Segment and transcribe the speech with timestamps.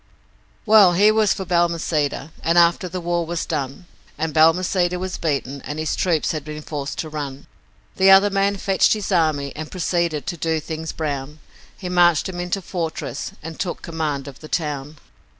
[0.65, 3.85] Well, he was for Balmaceda, and after the war was done,
[4.17, 7.45] And Balmaceda was beaten and his troops had been forced to run,
[7.97, 11.37] The other man fetched his army and proceeded to do things brown,
[11.77, 14.97] He marched 'em into the fortress and took command of the town.